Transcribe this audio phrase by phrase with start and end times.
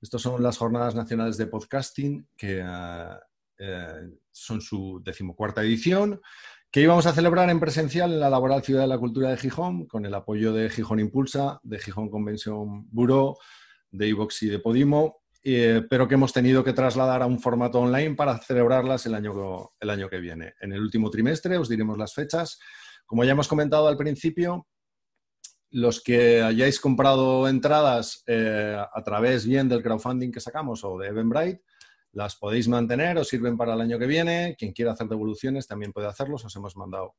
[0.00, 2.64] Estas son las Jornadas Nacionales de Podcasting, que
[3.58, 6.20] eh, son su decimocuarta edición,
[6.70, 9.86] que íbamos a celebrar en presencial en la Laboral Ciudad de la Cultura de Gijón,
[9.86, 13.36] con el apoyo de Gijón Impulsa, de Gijón Convention Bureau,
[13.90, 17.80] de iVox y de Podimo, eh, pero que hemos tenido que trasladar a un formato
[17.80, 20.54] online para celebrarlas el año, el año que viene.
[20.60, 22.60] En el último trimestre os diremos las fechas.
[23.06, 24.66] Como ya hemos comentado al principio,
[25.70, 31.08] los que hayáis comprado entradas eh, a través bien del crowdfunding que sacamos o de
[31.08, 31.62] Eventbrite,
[32.12, 34.56] las podéis mantener, os sirven para el año que viene.
[34.58, 36.44] Quien quiera hacer devoluciones también puede hacerlos.
[36.44, 37.16] Os hemos mandado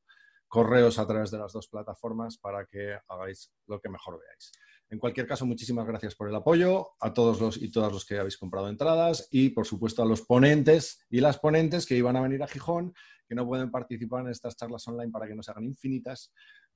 [0.48, 4.52] correos a través de las dos plataformas para que hagáis lo que mejor veáis.
[4.90, 8.18] En cualquier caso, muchísimas gracias por el apoyo a todos los y todas los que
[8.18, 12.20] habéis comprado entradas y, por supuesto, a los ponentes y las ponentes que iban a
[12.20, 12.92] venir a Gijón,
[13.28, 16.32] que no pueden participar en estas charlas online para que no se hagan infinitas,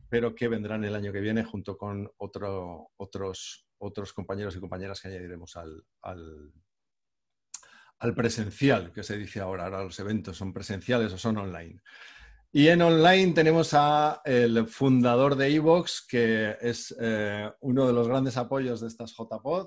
[0.08, 5.08] pero que vendrán el año que viene junto con otros, otros compañeros y compañeras que
[5.08, 5.84] añadiremos al,
[7.98, 9.64] al presencial, que se dice ahora.
[9.64, 11.80] Ahora los eventos son presenciales o son online.
[12.56, 18.06] Y en online tenemos a el fundador de Evox, que es eh, uno de los
[18.06, 19.66] grandes apoyos de estas JPod,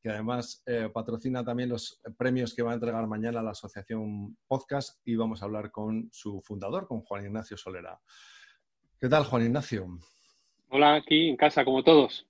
[0.00, 5.00] que además eh, patrocina también los premios que va a entregar mañana la Asociación Podcast
[5.04, 8.00] y vamos a hablar con su fundador, con Juan Ignacio Solera.
[9.00, 9.88] ¿Qué tal, Juan Ignacio?
[10.68, 12.28] Hola, aquí en casa, como todos.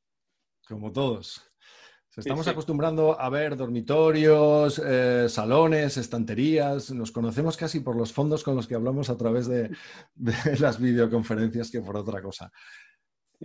[0.67, 1.50] Como todos
[2.17, 6.91] estamos acostumbrando a ver dormitorios, eh, salones, estanterías.
[6.91, 9.71] Nos conocemos casi por los fondos con los que hablamos a través de,
[10.61, 12.51] las videoconferencias que por otra cosa.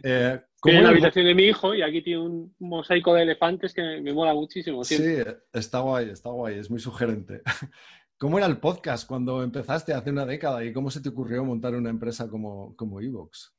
[0.04, 4.02] Eh, en la habitación de mi hijo y aquí tiene un mosaico de elefantes que
[4.02, 4.84] me, mola muchísimo.
[4.84, 5.18] Sí,
[5.54, 7.42] está guay, está guay, es muy sugerente.
[8.18, 11.76] ¿Cómo era el podcast cuando empezaste hace una década y cómo se te ocurrió montar
[11.76, 13.55] una empresa como, como Evox?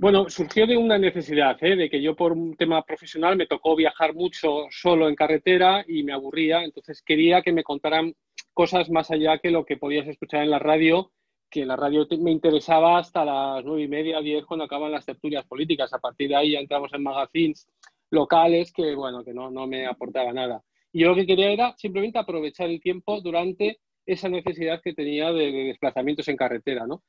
[0.00, 1.74] Bueno, surgió de una necesidad, ¿eh?
[1.74, 6.04] de que yo por un tema profesional me tocó viajar mucho solo en carretera y
[6.04, 8.14] me aburría, entonces quería que me contaran
[8.54, 11.10] cosas más allá que lo que podías escuchar en la radio,
[11.50, 15.44] que la radio me interesaba hasta las nueve y media, diez, cuando acaban las tertulias
[15.44, 15.92] políticas.
[15.92, 17.66] A partir de ahí ya entramos en magazines
[18.12, 20.62] locales que, bueno, que no, no me aportaba nada.
[20.92, 25.32] Y yo lo que quería era simplemente aprovechar el tiempo durante esa necesidad que tenía
[25.32, 27.02] de, de desplazamientos en carretera, ¿no?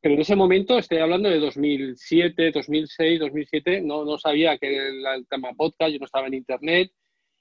[0.00, 5.14] Pero en ese momento, estoy hablando de 2007, 2006, 2007, no, no sabía que era
[5.14, 6.90] el tema podcast, yo no estaba en Internet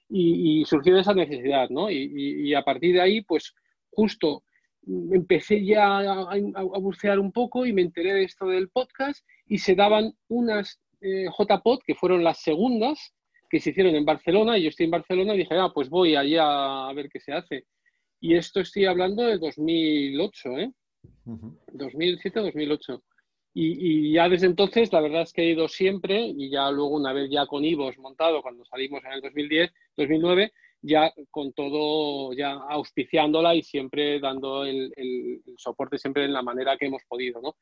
[0.09, 1.89] y, surgió esa necesidad, ¿no?
[1.89, 3.53] Y, a partir de ahí, pues
[3.91, 4.43] justo
[5.11, 9.57] empecé ya a, a, bucear un poco y me enteré de esto del podcast y
[9.57, 13.13] se daban unas eh, JPod que fueron las segundas
[13.49, 16.15] que se hicieron en Barcelona y yo estoy en Barcelona y dije, ah, pues voy
[16.15, 17.65] allá a ver qué se hace.
[18.19, 20.71] Y esto estoy hablando de 2008, ¿eh?
[21.25, 23.01] 2007-2008.
[23.57, 27.13] Y, ya desde entonces, la verdad es que he ido siempre, y ya luego una
[27.13, 30.51] vez ya con Ivos montado, cuando salimos en el 2010, 2009,
[30.81, 34.91] ya con todo, ya auspiciándola y siempre dando el,
[35.57, 37.55] soporte siempre en la manera que hemos podido, ¿no?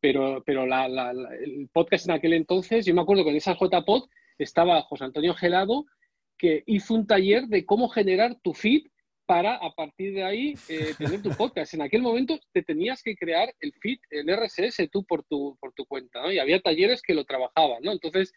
[0.00, 4.82] Pero, pero el podcast en aquel entonces, yo me acuerdo que en esa JPod estaba
[4.82, 5.84] José Antonio Gelado,
[6.38, 8.84] que hizo un taller de cómo generar tu feed
[9.30, 11.74] para a partir de ahí eh, tener tu podcast.
[11.74, 15.72] En aquel momento te tenías que crear el feed, el RSS tú por tu, por
[15.72, 16.32] tu cuenta, ¿no?
[16.32, 17.92] Y había talleres que lo trabajaban, ¿no?
[17.92, 18.32] Entonces,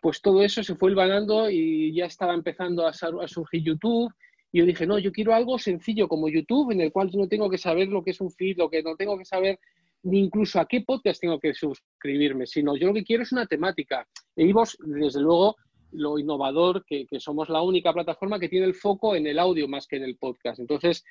[0.00, 4.14] pues todo eso se fue hilvanando y ya estaba empezando a, surgir YouTube.
[4.52, 7.26] Y yo dije, no, yo quiero algo sencillo como YouTube, en el cual yo no
[7.26, 9.58] tengo que saber lo que es un feed, lo que no tengo que saber
[10.04, 13.46] ni incluso a qué podcast tengo que suscribirme, sino yo lo que quiero es una
[13.46, 14.06] temática.
[14.36, 15.56] E desde luego,
[15.94, 19.86] lo innovador que, somos la única plataforma que tiene el foco en el audio más
[19.86, 20.60] que en el podcast.
[20.60, 21.04] Entonces,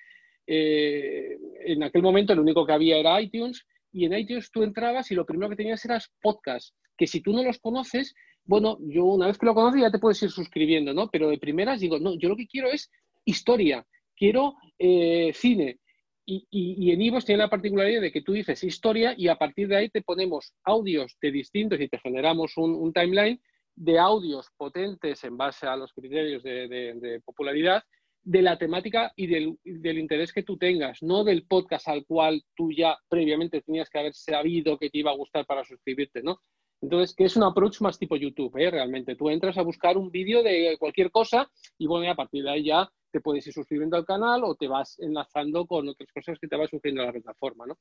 [0.45, 5.09] eh, en aquel momento lo único que había era iTunes y en iTunes tú entrabas
[5.11, 8.13] y lo primero que tenías eras podcast, que si tú no los conoces,
[8.45, 11.09] bueno, yo una vez que lo conoces ya te puedes ir suscribiendo, ¿no?
[11.09, 12.91] Pero de primeras digo, no, yo lo que quiero es
[13.25, 15.79] historia, quiero eh, cine.
[16.25, 19.75] Y, en Ivos tiene la particularidad de que tú dices historia y a partir de
[19.75, 23.41] ahí te ponemos audios de distintos y te generamos un timeline
[23.75, 27.83] de audios potentes en base a los criterios de, popularidad
[28.21, 32.71] de la temática y del, interés que tú tengas, no del podcast al cual tú
[32.71, 36.39] ya previamente tenías que haber sabido que te iba a gustar para suscribirte, ¿no?
[36.81, 38.69] Entonces, que es un approach más tipo YouTube, ¿eh?
[38.69, 39.15] Realmente.
[39.15, 42.65] Tú entras a buscar un vídeo de cualquier cosa y bueno, a partir de ahí
[42.65, 46.47] ya te puedes ir suscribiendo al canal o te vas enlazando con otras cosas que
[46.47, 47.77] te vas sufriendo a la plataforma, ¿no?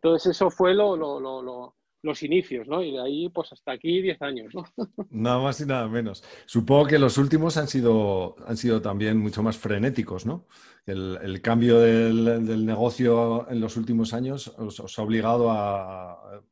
[0.00, 1.74] Entonces, eso fue lo, lo
[2.04, 2.82] los inicios, ¿no?
[2.82, 4.64] Y de ahí, pues hasta aquí 10 años, ¿no?
[5.10, 6.22] Nada más y nada menos.
[6.44, 10.46] Supongo que los últimos han sido, han sido también mucho más frenéticos, ¿no?
[10.86, 16.42] El, cambio del, negocio en los últimos años os, ha obligado a,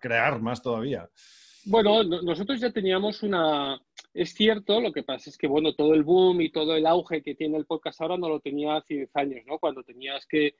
[0.00, 1.08] crear más todavía.
[1.66, 3.78] Bueno, nosotros ya teníamos una,
[4.14, 7.22] es cierto, lo que pasa es que, bueno, todo el boom y todo el auge
[7.22, 9.58] que tiene el podcast ahora no lo tenía hace 10 años, ¿no?
[9.58, 10.56] Cuando tenías que...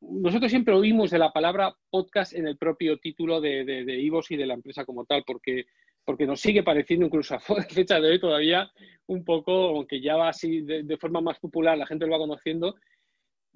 [0.00, 4.36] Nosotros siempre oímos de la palabra podcast en el propio título de, de, Ivos y
[4.36, 5.66] de la empresa como tal, porque,
[6.04, 8.70] porque nos sigue pareciendo incluso a fecha de hoy todavía
[9.06, 12.76] un poco, aunque ya va así de, forma más popular, la gente lo va conociendo,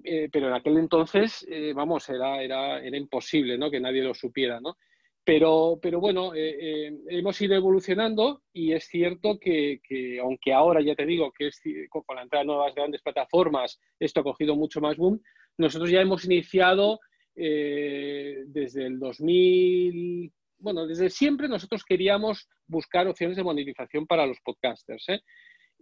[0.03, 3.69] eh, pero en aquel entonces, eh, vamos, era, era, era imposible, ¿no?
[3.69, 4.77] Que nadie lo supiera, ¿no?
[5.23, 9.79] Pero, pero bueno, eh, hemos ido evolucionando y es cierto que,
[10.19, 14.21] aunque ahora ya te digo que es, con la entrada de nuevas grandes plataformas esto
[14.21, 15.21] ha cogido mucho más boom,
[15.61, 16.99] nosotros ya hemos iniciado
[17.35, 24.39] eh, desde el 2000, bueno, desde siempre nosotros queríamos buscar opciones de monetización para los
[24.41, 25.05] podcasters.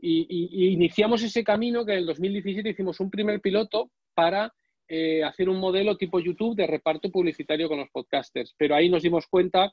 [0.02, 4.54] y, iniciamos ese camino que en el 2017 hicimos un primer piloto para
[4.92, 9.04] eh, hacer un modelo tipo YouTube de reparto publicitario con los podcasters, pero ahí nos
[9.04, 9.72] dimos cuenta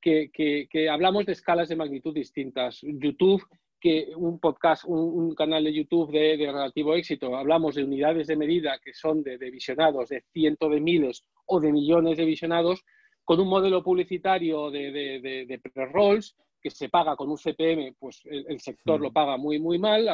[0.00, 2.80] que, hablamos de escalas de magnitud distintas.
[2.82, 3.44] YouTube,
[3.80, 8.78] que un podcast, un, canal de YouTube de, relativo éxito, hablamos de unidades de medida
[8.82, 12.84] que son de, visionados, de cientos de miles o de millones de visionados,
[13.24, 16.36] con un modelo publicitario de, de pre-rolls
[16.66, 20.08] que se paga con un CPM, pues el, sector lo paga muy, muy mal.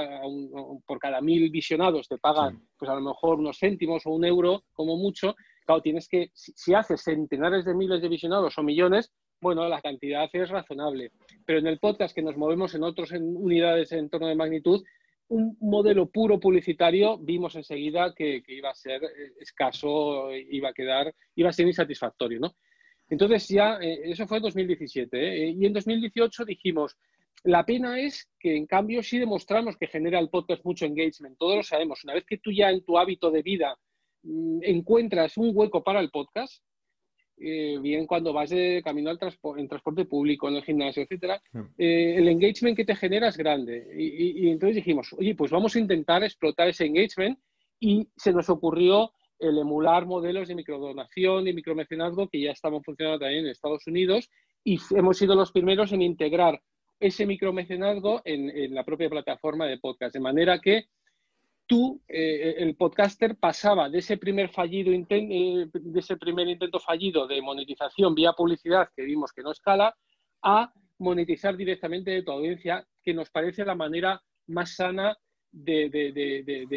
[0.85, 4.65] por cada mil visionados te pagan, pues a lo mejor unos céntimos o un euro,
[4.75, 5.35] como mucho.
[5.65, 9.11] Claro, tienes que, si, haces centenares de miles de visionados o millones,
[9.43, 11.11] bueno, la cantidad es razonable.
[11.44, 14.85] Pero en el podcast que nos movemos en otras unidades en torno de magnitud,
[15.29, 21.12] un modelo puro publicitario vimos enseguida que, iba a ser eh, escaso, iba a quedar,
[21.35, 22.55] iba a ser insatisfactorio, ¿no?
[23.11, 25.19] Entonces ya, eh, eso fue en 2017.
[25.19, 25.50] ¿eh?
[25.50, 26.97] Y en 2018 dijimos,
[27.43, 31.37] la pena es que en cambio sí demostramos que genera el podcast mucho engagement.
[31.37, 32.05] Todos lo sabemos.
[32.05, 33.77] Una vez que tú ya en tu hábito de vida
[34.23, 36.62] mm, encuentras un hueco para el podcast,
[37.38, 39.19] eh, bien cuando vas de camino al
[39.56, 41.40] en transporte público, en el gimnasio, etcétera,
[41.79, 43.87] el engagement que te genera es grande.
[43.96, 47.38] y, entonces dijimos, oye, pues vamos a intentar explotar ese engagement
[47.81, 49.12] y se nos ocurrió
[49.43, 54.31] el emular modelos de microdonación y micromecenazgo que ya estaban funcionando también en Estados Unidos
[54.64, 56.62] y hemos sido los primeros en integrar
[57.00, 60.84] ese micromecenazgo en, la propia plataforma de podcast, de manera que
[61.73, 67.27] tú, eh, el podcaster, pasaba de ese primer fallido eh, de ese primer intento fallido
[67.27, 69.97] de monetización vía publicidad que vimos que no escala,
[70.43, 75.17] a monetizar directamente de tu audiencia, que nos parece la manera más sana
[75.51, 75.89] de,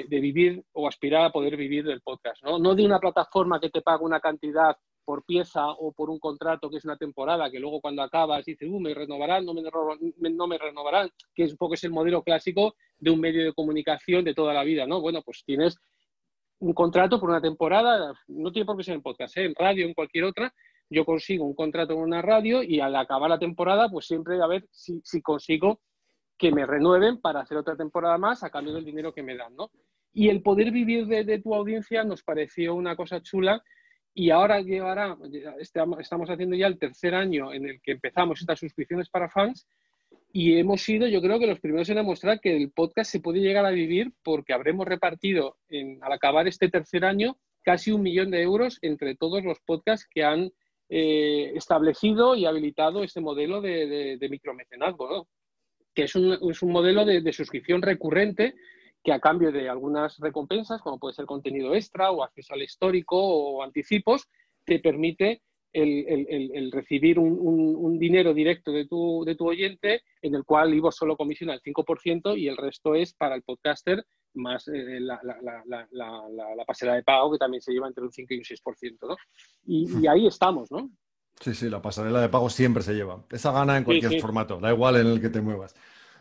[0.10, 2.58] vivir o aspirar a poder vivir del podcast, ¿no?
[2.58, 6.70] No de una plataforma que te paga una cantidad por pieza o por un contrato
[6.70, 9.62] que es una temporada, que luego cuando acabas dices, uh, me renovarán, no me,
[10.32, 13.54] no me renovarán, que es un poco es el modelo clásico de un medio de
[13.54, 15.00] comunicación de toda la vida, ¿no?
[15.00, 15.78] Bueno, pues tienes
[16.60, 19.46] un contrato por una temporada, no tiene por qué ser en podcast, ¿eh?
[19.46, 20.54] en radio, en cualquier otra,
[20.90, 24.48] yo consigo un contrato en una radio y al acabar la temporada, pues siempre a
[24.48, 25.82] ver si, si consigo
[26.38, 29.56] que me renueven para hacer otra temporada más a cambio del dinero que me dan,
[29.56, 29.72] ¿no?
[30.14, 33.62] Y el poder vivir de, tu audiencia nos pareció una cosa chula
[34.18, 35.18] y ahora llevará,
[35.60, 39.68] estamos haciendo ya el tercer año en el que empezamos estas suscripciones para fans
[40.32, 43.42] y hemos sido, yo creo que los primeros en demostrar que el podcast se puede
[43.42, 45.58] llegar a vivir porque habremos repartido
[46.02, 50.24] al acabar este tercer año casi un millón de euros entre todos los podcasts que
[50.24, 50.50] han
[50.88, 55.28] eh, establecido y habilitado este modelo de, micromecenazgo,
[55.94, 58.56] que es un, es un modelo de, suscripción recurrente
[59.06, 63.16] que a cambio de algunas recompensas, como puede ser contenido extra o acceso al histórico
[63.16, 64.28] o anticipos,
[64.66, 70.74] te permite el, recibir un, dinero directo de tu, de tu oyente, en el cual
[70.74, 75.20] Ivo solo comisiona el 5% y el resto es para el podcaster más eh, la,
[75.24, 78.98] la, pasera de pago, que también se lleva entre un 5 y un 6%.
[79.08, 79.16] ¿no?
[79.66, 80.90] Y, y ahí estamos, ¿no?
[81.40, 83.24] Sí, sí, la pasarela de pago siempre se lleva.
[83.30, 85.76] Esa gana en cualquier formato, da igual en el que te muevas.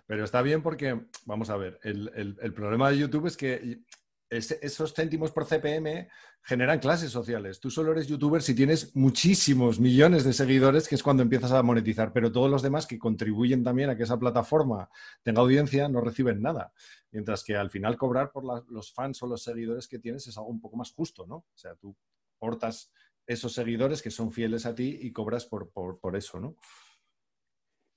[0.07, 3.83] Pero está bien porque, vamos a ver, el, problema de YouTube es que
[4.31, 6.09] esos céntimos por CPM
[6.43, 7.59] generan clases sociales.
[7.59, 11.63] Tú solo eres youtuber si tienes muchísimos millones de seguidores, que es cuando empiezas a
[11.63, 14.91] monetizar, pero todos los demás que contribuyen también a que esa plataforma
[15.23, 16.73] tenga audiencia no reciben nada.
[17.11, 20.51] Mientras que al final cobrar por los fans o los seguidores que tienes es algo
[20.51, 21.37] un poco más justo, ¿no?
[21.37, 21.97] O sea, tú
[22.39, 22.93] portas
[23.27, 26.57] esos seguidores que son fieles a ti y cobras por, eso, ¿no?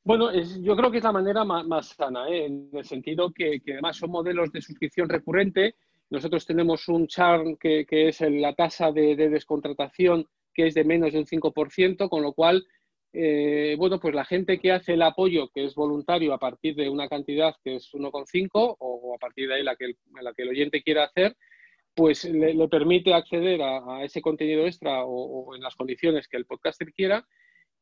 [0.07, 2.45] Bueno, yo creo que es la manera más, sana, ¿eh?
[2.45, 5.75] en el sentido que, además son modelos de suscripción recurrente.
[6.09, 11.25] Nosotros tenemos un churn que, es la tasa de, descontratación que es de menos del
[11.25, 12.65] 5%, con lo cual,
[13.11, 16.89] eh, bueno, pues la gente que hace el apoyo, que es voluntario a partir de
[16.89, 20.49] una cantidad que es 1,5 o a partir de ahí la que, la que el
[20.49, 21.35] oyente quiera hacer,
[21.93, 26.93] pues le, permite acceder a, ese contenido extra o, en las condiciones que el podcaster
[26.93, 27.27] quiera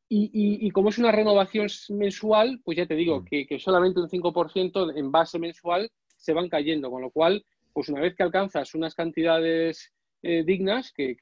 [0.07, 3.25] Y, como es una renovación mensual, pues ya te digo mm.
[3.25, 7.43] que, solamente un 5% en base mensual se van cayendo, con lo cual,
[7.74, 11.15] pues una vez que alcanzas unas cantidades eh, dignas, que,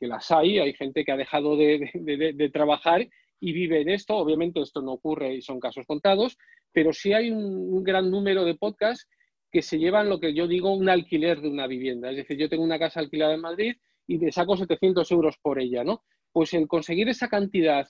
[0.00, 4.82] las hay, hay gente que ha dejado de, trabajar y vive en esto, obviamente esto
[4.82, 6.36] no ocurre y son casos contados,
[6.72, 9.08] pero sí hay un, gran número de podcasts
[9.52, 12.10] que se llevan lo que yo digo un alquiler de una vivienda.
[12.10, 15.60] Es decir, yo tengo una casa alquilada en Madrid y me saco 700 euros por
[15.60, 16.02] ella, ¿no?
[16.32, 17.88] Pues el conseguir esa cantidad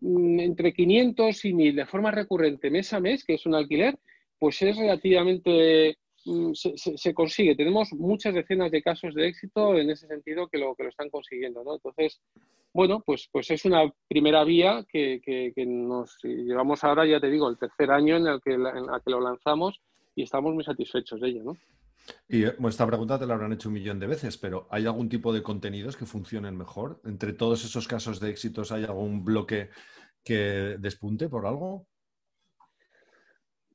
[0.00, 3.98] entre 500 y 1000 de forma recurrente mes a mes, que es un alquiler,
[4.38, 7.56] pues es relativamente, mm, se, consigue.
[7.56, 11.10] Tenemos muchas decenas de casos de éxito en ese sentido que lo, que lo están
[11.10, 11.74] consiguiendo, ¿no?
[11.74, 12.20] Entonces,
[12.72, 17.58] bueno, pues, pues es una primera vía que, nos llevamos ahora, ya te digo, el
[17.58, 19.80] tercer año en el que, en el que lo lanzamos
[20.14, 21.56] y estamos muy satisfechos de ello, ¿no?
[22.28, 25.08] Y eh, esta pregunta te la habrán hecho un millón de veces, pero ¿hay algún
[25.08, 27.00] tipo de contenidos que funcionen mejor?
[27.04, 29.70] ¿Entre todos esos casos de éxitos hay algún bloque
[30.24, 31.86] que despunte por algo?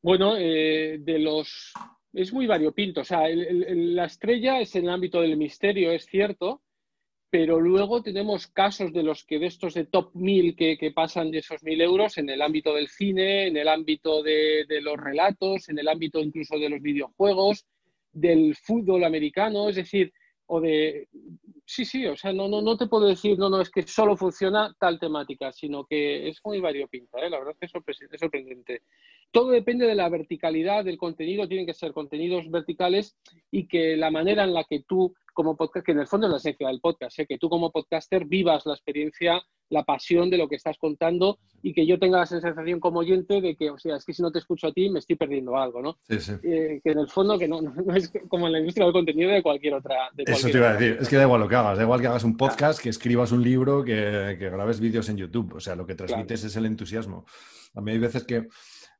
[0.02, 1.74] Bueno, eh, de los...
[2.12, 3.02] Es muy variopinto.
[3.02, 6.62] O sea, la estrella es en el ámbito del misterio, es cierto,
[7.32, 11.32] pero luego tenemos casos de los que de estos de top 1000 que, que pasan
[11.32, 14.98] de esos 1000 euros en el ámbito del cine, en el ámbito de, de los
[14.98, 17.66] relatos, en el ámbito incluso de los videojuegos
[18.14, 20.14] del fútbol americano, es decir,
[20.46, 21.08] o de...
[21.66, 24.18] Sí, sí, o sea, no, no, no te puedo decir, no, no, es que solo
[24.18, 27.30] funciona tal temática, sino que es muy variopinta, ¿eh?
[27.30, 28.82] la verdad es que es sorprendente.
[29.32, 33.16] Todo depende de la verticalidad del contenido, tienen que ser contenidos verticales
[33.50, 36.32] y que la manera en la que tú como podcast, que en el fondo es
[36.32, 37.26] la esencia del podcast, ¿eh?
[37.26, 39.42] que tú como podcaster vivas la experiencia,
[39.74, 43.42] la pasión de lo que estás contando y que yo tenga la sensación como oyente
[43.42, 45.58] de que, o sea, es que si no te escucho a ti me estoy perdiendo
[45.58, 45.98] algo, ¿no?
[46.08, 46.34] Sí, sí.
[46.44, 47.60] Eh, que en el fondo que no,
[47.96, 50.12] es como en la industria del contenido de cualquier otra.
[50.18, 52.08] Eso te iba a decir, es que da igual lo que hagas, da igual que
[52.08, 55.86] hagas un podcast, que escribas un libro, que, grabes vídeos en YouTube, o sea, lo
[55.86, 57.26] que transmites es el entusiasmo.
[57.74, 58.48] A mí hay veces que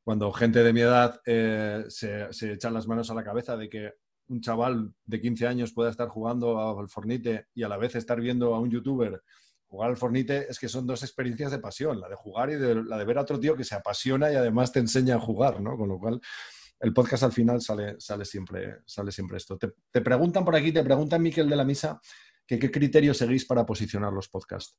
[0.04, 3.70] cuando gente de mi edad eh, se, se echan las manos a la cabeza de
[3.70, 3.92] que
[4.30, 8.20] un chaval de 15 años pueda estar jugando al Fornite y a la vez estar
[8.20, 9.22] viendo a un youtuber
[9.74, 12.96] jugar al Fornite, es que son dos experiencias de pasión, la de jugar y la
[12.96, 15.76] de ver a otro tío que se apasiona y además te enseña a jugar, ¿no?
[15.76, 16.22] Con lo cual,
[16.80, 19.58] el podcast al final sale, sale, siempre, sale siempre esto.
[19.58, 22.00] Te, preguntan por aquí, te preguntan Miquel de la Misa,
[22.46, 24.78] que qué criterio seguís para posicionar los podcasts.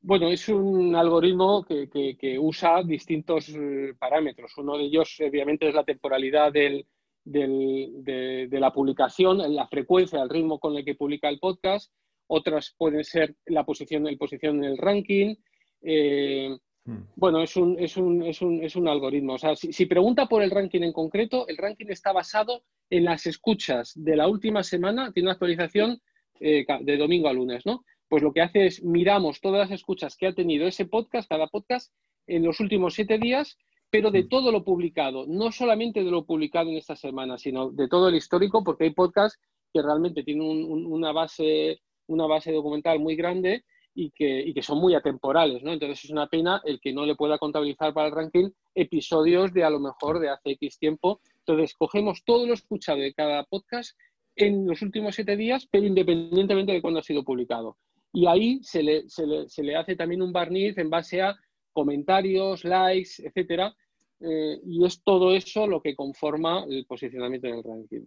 [0.00, 4.56] Bueno, es un algoritmo que, usa distintos eh, parámetros.
[4.56, 6.86] Uno de ellos, obviamente, es la temporalidad de,
[7.26, 11.92] la publicación, la frecuencia, el ritmo con el que publica el podcast.
[12.32, 15.34] Otras pueden ser la posición, el posición en el ranking.
[15.82, 16.98] Eh, hmm.
[17.16, 19.34] Bueno, es un, es, un, es, un, es un, algoritmo.
[19.34, 23.26] O sea, si, pregunta por el ranking en concreto, el ranking está basado en las
[23.26, 26.00] escuchas de la última semana, tiene una actualización
[26.40, 27.84] eh, de domingo a lunes, ¿no?
[28.08, 31.48] Pues lo que hace es miramos todas las escuchas que ha tenido ese podcast, cada
[31.48, 31.92] podcast,
[32.26, 33.56] en los últimos siete días
[33.90, 34.28] pero de mm.
[34.28, 38.14] todo lo publicado, no solamente de lo publicado en esta semana, sino de todo el
[38.14, 39.38] histórico, porque hay podcasts
[39.72, 43.64] que realmente tienen una, base, una base documental muy grande
[43.94, 45.72] y que, que, son muy atemporales, ¿no?
[45.72, 49.64] Entonces es una pena el que no le pueda contabilizar para el ranking episodios de
[49.64, 51.20] a lo mejor de hace X tiempo.
[51.38, 53.96] Entonces cogemos todo lo escuchado de cada podcast
[54.36, 57.76] en los últimos siete días, pero independientemente de cuándo ha sido publicado.
[58.12, 61.36] Y ahí se le, se le, se le hace también un barniz en base a
[61.72, 63.74] comentarios, likes, etcétera.
[64.20, 68.06] Eh, y es todo eso lo que conforma el posicionamiento en el ranking.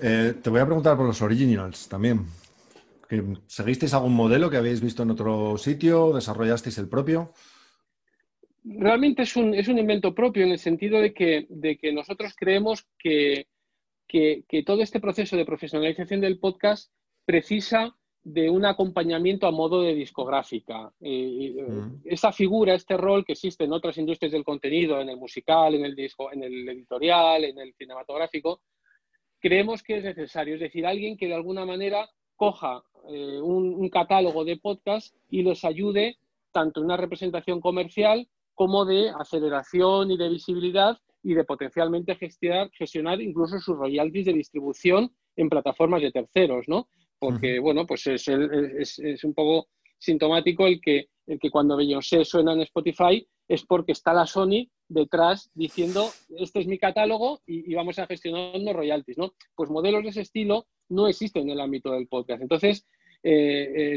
[0.00, 2.26] Eh, te voy a preguntar por los originals también.
[3.46, 6.12] ¿Seguisteis algún modelo que habéis visto en otro sitio?
[6.12, 7.32] ¿Desarrollasteis el propio?
[8.64, 12.34] Realmente es un, es un invento propio en el sentido de que, de que nosotros
[12.36, 13.46] creemos que,
[14.08, 16.90] que, que todo este proceso de profesionalización del podcast
[17.24, 20.92] precisa de un acompañamiento a modo de discográfica.
[21.00, 22.00] Eh, mm.
[22.04, 25.84] Esa figura, este rol que existe en otras industrias del contenido, en el musical, en
[25.84, 28.62] el disco, en el editorial, en el cinematográfico,
[29.40, 30.54] creemos que es necesario.
[30.54, 35.64] Es decir, alguien que de alguna manera coja eh, un, catálogo de podcasts y los
[35.64, 36.18] ayude
[36.52, 42.70] tanto en una representación comercial como de aceleración y de visibilidad y de potencialmente gestionar,
[42.72, 46.88] gestionar incluso sus royalties de distribución en plataformas de terceros, ¿no?
[47.18, 52.52] porque, bueno, pues es, es, un poco sintomático el que, el que cuando Beyoncé suena
[52.52, 57.98] en Spotify es porque está la Sony detrás diciendo, este es mi catálogo y, vamos
[57.98, 59.34] a gestionar los royalties, ¿no?
[59.54, 62.42] Pues modelos de ese estilo no existen en el ámbito del podcast.
[62.42, 62.86] Entonces,
[63.22, 63.94] eh,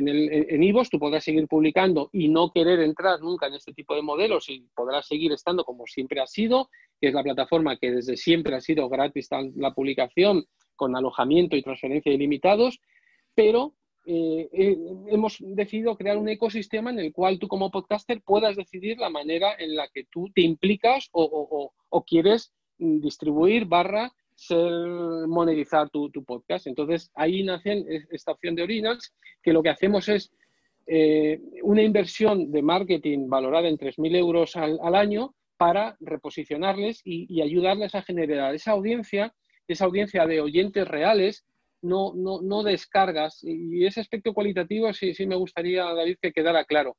[0.49, 4.01] en Ivos tú podrás seguir publicando y no querer entrar nunca en este tipo de
[4.01, 6.69] modelos y podrás seguir estando como siempre ha sido,
[6.99, 11.61] que es la plataforma que desde siempre ha sido gratis la publicación con alojamiento y
[11.61, 12.79] transferencia ilimitados,
[13.35, 13.75] pero
[14.05, 14.77] eh, eh,
[15.07, 19.53] hemos decidido crear un ecosistema en el cual tú como podcaster puedas decidir la manera
[19.59, 21.73] en la que tú te implicas o,
[22.07, 24.71] quieres distribuir barra ser,
[25.27, 26.65] monetizar tu, podcast.
[26.65, 29.13] Entonces ahí nace esta opción de Originals,
[29.43, 30.31] que lo que hacemos es
[30.91, 37.93] eh, una inversión de marketing valorada en 3.000 euros al, año para reposicionarles y, ayudarles
[37.93, 39.35] a generar esa audiencia,
[39.67, 41.45] esa audiencia de oyentes reales
[41.81, 43.39] no, no, no descargas.
[43.43, 46.97] Y ese aspecto cualitativo sí, sí me gustaría, David, que quedara claro.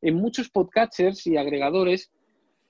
[0.00, 2.10] En muchos podcatchers y agregadores,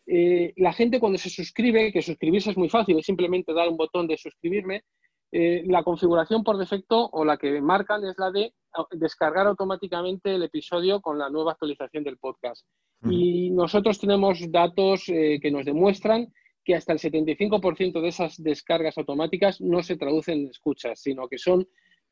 [0.07, 3.77] eh, la gente cuando se suscribe, que suscribirse es muy fácil, es simplemente dar un
[3.77, 4.83] botón de suscribirme,
[5.31, 8.53] eh, la configuración por defecto o la que marcan es la de
[8.91, 12.67] descargar automáticamente el episodio con la nueva actualización del podcast.
[13.09, 16.29] Y nosotros tenemos datos eh, que nos demuestran
[16.65, 21.39] que hasta el 75% de esas descargas automáticas no se traducen en escuchas, sino que
[21.39, 21.67] son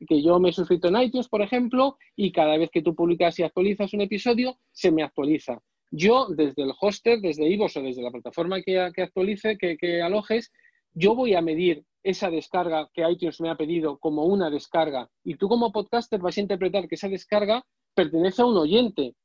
[0.07, 3.37] que yo me he suscrito en iTunes, por ejemplo, y cada vez que tú publicas
[3.39, 5.61] y actualizas un episodio, se me actualiza.
[5.91, 10.51] Yo, desde el hoster, desde iVoox o desde la plataforma que, actualice, que, alojes,
[10.93, 15.09] yo voy a medir esa descarga que iTunes me ha pedido como una descarga.
[15.23, 19.15] Y tú como podcaster vas a interpretar que esa descarga pertenece a un oyente.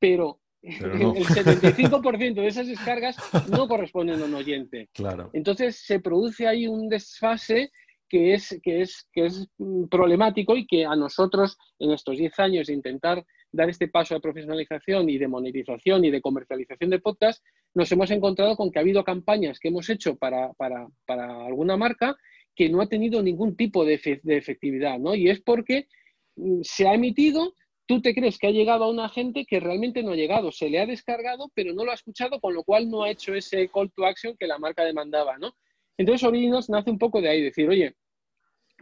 [0.00, 0.40] Pero
[1.14, 3.16] el 75% de esas descargas
[3.48, 4.88] no corresponden a un oyente.
[4.92, 5.30] Claro.
[5.32, 7.70] Entonces se produce ahí un desfase
[8.08, 12.38] que es, que, es, que es mm, problemático y que a nosotros en estos 10
[12.38, 16.98] años de intentar dar este paso de profesionalización y de monetización y de comercialización de
[16.98, 17.42] podcast,
[17.74, 21.76] nos hemos encontrado con que ha habido campañas que hemos hecho para, para, para alguna
[21.76, 22.16] marca
[22.54, 25.14] que no ha tenido ningún tipo de, de efectividad, ¿no?
[25.14, 25.88] Y es porque
[26.36, 27.54] mm, se ha emitido,
[27.86, 30.68] tú te crees que ha llegado a una gente que realmente no ha llegado, se
[30.68, 33.68] le ha descargado, pero no lo ha escuchado, con lo cual no ha hecho ese
[33.68, 35.52] call to action que la marca demandaba, ¿no?
[35.96, 37.94] Entonces Originals nace un poco de ahí, decir, oye,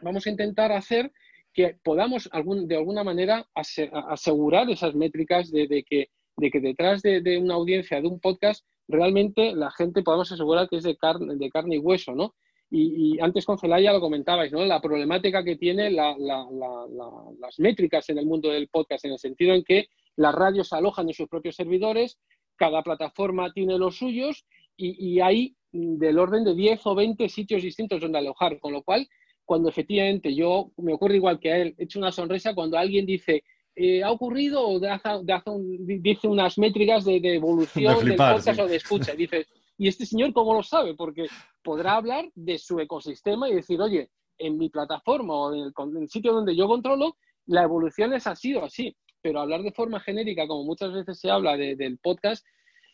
[0.02, 1.12] vamos a intentar hacer
[1.52, 8.00] que podamos de alguna manera asegurar esas métricas de, que, de detrás de, una audiencia,
[8.00, 11.78] de un podcast, realmente la gente podamos asegurar que es de carne, de carne y
[11.78, 12.34] hueso, ¿no?
[12.70, 14.64] Y, antes con Celaya lo comentabais, ¿no?
[14.64, 19.62] La problemática que tiene las métricas en el mundo del podcast, en el sentido en
[19.62, 19.86] que
[20.16, 22.18] las radios alojan en sus propios servidores,
[22.56, 24.44] cada plataforma tiene los suyos
[24.76, 29.08] y, hay del orden de 10 o 20 sitios distintos donde alojar, con lo cual,
[29.44, 33.06] cuando efectivamente yo, me ocurre igual que a él, he hecho una sonrisa cuando alguien
[33.06, 33.44] dice,
[33.76, 39.14] eh, ha ocurrido o dice unas métricas de, evolución del podcast o de escucha.
[39.14, 40.94] Y dices, ¿y este señor cómo lo sabe?
[40.94, 41.26] Porque
[41.62, 46.32] podrá hablar de su ecosistema y decir, oye, en mi plataforma o en el, sitio
[46.32, 48.96] donde yo controlo, la evolución es así o así.
[49.22, 52.44] Pero hablar de forma genérica, como muchas veces se habla del podcast,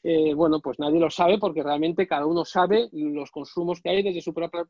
[0.02, 4.02] eh, bueno, pues nadie lo sabe porque realmente cada uno sabe los consumos que hay
[4.02, 4.66] desde su propia,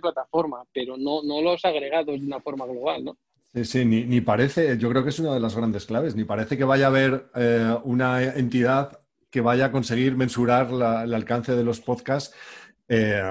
[0.00, 3.16] plataforma, pero no, no los agregados de una forma global, ¿no?
[3.54, 6.56] Sí, sí, ni, parece, yo creo que es una de las grandes claves, ni parece
[6.56, 8.98] que vaya a haber eh, una entidad
[9.32, 12.36] que vaya a conseguir mensurar el alcance de los podcasts
[12.86, 13.22] eh,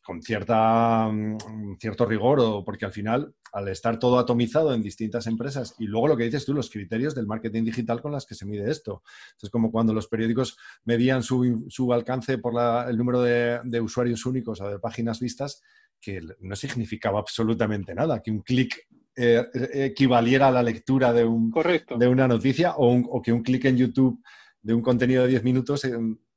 [0.00, 5.26] con cierta, mm, cierto rigor, o porque al final, al estar todo atomizado en distintas
[5.26, 8.36] empresas, y luego lo que dices tú, los criterios del marketing digital con las que
[8.36, 9.02] se mide esto.
[9.42, 12.54] Es como cuando los periódicos medían su, alcance por
[12.88, 15.62] el número de, usuarios únicos o de páginas vistas,
[16.00, 18.86] que no significaba absolutamente nada, que un clic
[19.16, 21.52] eh, equivaliera a la lectura de, un,
[21.98, 24.22] de una noticia o, o que un clic en YouTube
[24.62, 25.92] de un contenido de 10 minutos eh,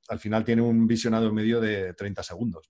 [0.10, 2.70] al final tiene un visionado medio de 30 segundos.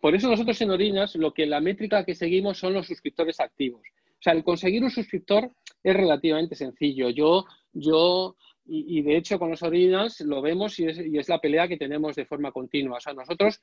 [0.00, 3.82] por eso nosotros en Orinas lo que la métrica que seguimos son los suscriptores activos.
[4.12, 5.50] O sea, el conseguir un suscriptor
[5.82, 7.10] es relativamente sencillo.
[7.10, 11.40] Yo, yo y, de hecho con los Orinas lo vemos y es, y es, la
[11.40, 12.98] pelea que tenemos de forma continua.
[12.98, 13.62] O sea, nosotros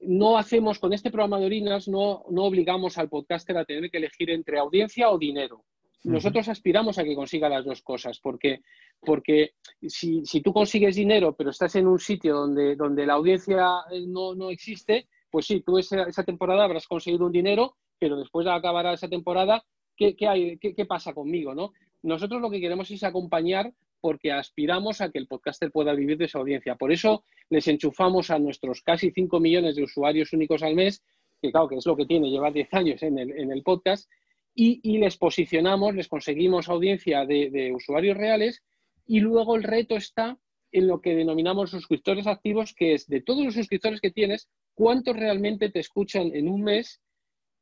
[0.00, 3.98] no hacemos con este programa de Orinas, no, no obligamos al podcaster a tener que
[3.98, 5.64] elegir entre audiencia o dinero.
[6.04, 8.62] Nosotros aspiramos a que consiga las dos cosas, porque,
[9.00, 9.52] porque
[9.86, 14.50] si, tú consigues dinero, pero estás en un sitio donde, donde la audiencia eh, no,
[14.50, 19.08] existe, pues sí, tú esa, temporada habrás conseguido un dinero, pero después de acabar esa
[19.08, 19.64] temporada,
[19.96, 21.54] ¿qué, qué, pasa conmigo?
[21.54, 21.72] ¿no?
[22.02, 26.24] Nosotros lo que queremos es acompañar porque aspiramos a que el podcaster pueda vivir de
[26.24, 26.74] esa audiencia.
[26.74, 31.04] Por eso les enchufamos a nuestros casi 5 millones de usuarios únicos al mes,
[31.40, 34.10] que claro que es lo que tiene, lleva 10 años en el, en el podcast,
[34.54, 38.62] y, les posicionamos, les conseguimos audiencia de, usuarios reales
[39.06, 40.38] y luego el reto está
[40.70, 45.16] en lo que denominamos suscriptores activos, que es de todos los suscriptores que tienes, cuántos
[45.16, 47.00] realmente te escuchan en un mes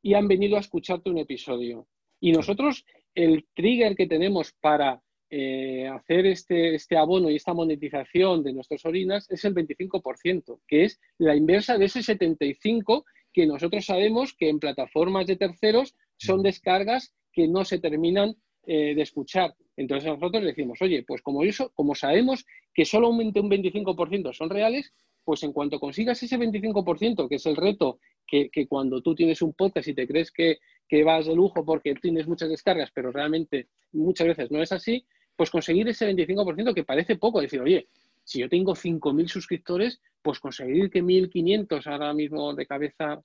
[0.02, 1.86] y han venido a escucharte un episodio.
[2.20, 8.42] Y nosotros, el trigger que tenemos para eh, hacer este, este abono y esta monetización
[8.42, 13.86] de nuestras orinas es el 25%, que es la inversa de ese 75% que nosotros
[13.86, 19.54] sabemos que en plataformas de terceros son descargas que no se terminan eh, de escuchar.
[19.76, 24.92] Entonces nosotros decimos, oye, pues como eso, como sabemos que solamente un 25% son reales,
[25.24, 29.54] pues en cuanto consigas ese 25%, que es el reto, que, cuando tú tienes un
[29.54, 33.68] podcast y te crees que, que, vas de lujo porque tienes muchas descargas, pero realmente
[33.92, 35.04] muchas veces no es así,
[35.34, 37.88] pues conseguir ese 25% que parece poco, decir, oye,
[38.22, 43.20] si yo tengo 5.000 suscriptores, pues conseguir que 1.500 ahora mismo de cabeza,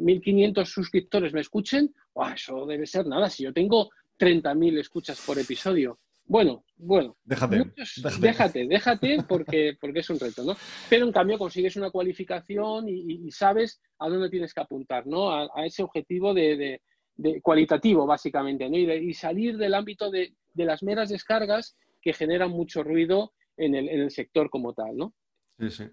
[0.00, 1.94] 1.500 eh, suscriptores me escuchen,
[2.34, 3.28] eso debe ser nada.
[3.30, 7.16] Si yo tengo 30.000 escuchas por episodio, bueno, bueno.
[7.24, 7.64] Déjate,
[8.20, 8.66] déjate.
[8.66, 9.18] déjate.
[9.28, 10.56] porque, porque es un reto, ¿no?
[10.90, 15.30] Pero en cambio consigues una cualificación y, sabes a dónde tienes que apuntar, ¿no?
[15.30, 16.80] A, ese objetivo de,
[17.42, 18.76] cualitativo, básicamente, ¿no?
[18.76, 24.00] Y, salir del ámbito de, las meras descargas que generan mucho ruido en el, en
[24.00, 25.14] el sector como tal, ¿no?
[25.58, 25.84] Sí, sí.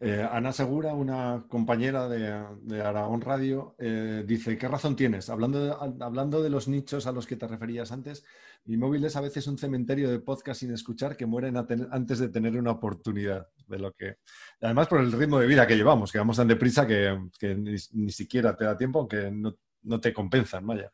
[0.00, 5.30] Eh, Ana Segura, una compañera de, Aragón Radio, eh, dice, ¿qué razón tienes?
[5.30, 8.24] Hablando de, hablando de los nichos a los que te referías antes,
[8.64, 12.28] mi móvil es a veces un cementerio de podcast sin escuchar que mueren antes de
[12.30, 14.16] tener una oportunidad de lo que...
[14.60, 17.16] Además, por el ritmo de vida que llevamos, que vamos tan deprisa que,
[17.56, 20.90] ni, siquiera te da tiempo, aunque no, no te compensan, vaya.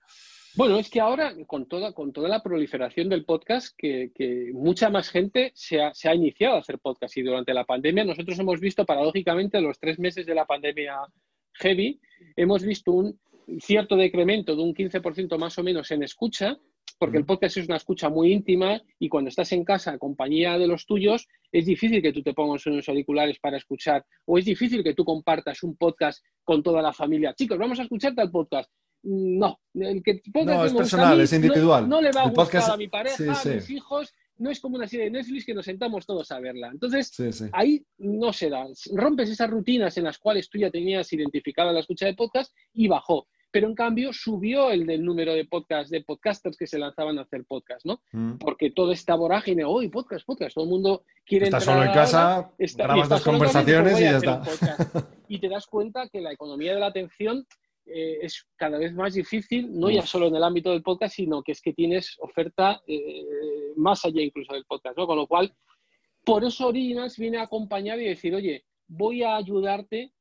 [0.59, 4.11] Bueno, es que ahora, con toda, con toda la proliferación del podcast, que,
[4.53, 7.17] mucha más gente se ha, se ha, iniciado a hacer podcast.
[7.17, 10.97] Y durante la pandemia, nosotros hemos visto, paradójicamente, los tres meses de la pandemia
[11.61, 12.01] heavy,
[12.35, 13.21] hemos visto un
[13.61, 16.59] cierto decremento de un 15% más o menos en escucha,
[16.99, 20.59] porque el podcast es una escucha muy íntima y cuando estás en casa en compañía
[20.59, 24.45] de los tuyos, es difícil que tú te pongas unos auriculares para escuchar o es
[24.45, 27.33] difícil que tú compartas un podcast con toda la familia.
[27.35, 28.69] Chicos, vamos a escuchar tal podcast.
[29.03, 31.89] No, el que no, es personal, es individual.
[31.89, 34.13] No, le va a gustar a mi pareja, a mis hijos.
[34.39, 36.69] No es como una serie de Netflix que nos sentamos todos a verla.
[36.69, 37.13] Entonces,
[37.53, 38.67] ahí no se da.
[38.93, 42.87] Rompes esas rutinas en las cuales tú ya tenías identificada la escucha de podcast y
[42.87, 43.27] bajó.
[43.51, 47.23] Pero en cambio subió el del número de podcast, de podcasters que se lanzaban a
[47.23, 48.03] hacer podcast, ¿no?
[48.13, 48.37] Mm.
[48.37, 52.51] Porque toda esta vorágine, hoy podcast, podcast, todo el mundo quiere Estás solo en casa,
[52.77, 54.43] grabas dos conversaciones y ya está.
[55.29, 57.47] Y te das cuenta que la economía de la atención
[57.93, 61.43] eh, es cada vez más difícil, no ya solo en el ámbito del podcast, sino
[61.43, 63.25] que es que tienes oferta eh,
[63.77, 65.07] más allá incluso del podcast, ¿no?
[65.07, 65.55] Con lo cual,
[66.25, 70.13] por eso Originals viene a acompañar y decir, oye, voy a ayudarte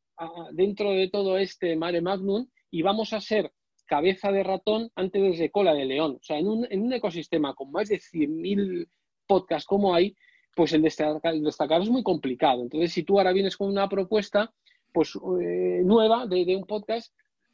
[0.51, 3.51] dentro de todo este mare magnum y vamos a ser
[3.88, 6.17] cabeza de ratón antes de cola de león.
[6.19, 8.88] O sea, en un, en un ecosistema con más de 100.000
[9.25, 10.15] podcasts como hay,
[10.56, 12.62] pues el destacar, el destacar, es muy complicado.
[12.62, 14.53] Entonces, si tú ahora vienes con una propuesta
[14.93, 17.13] pues eh, nueva de, de, un podcast,